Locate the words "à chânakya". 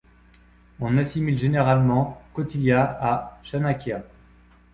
2.99-4.01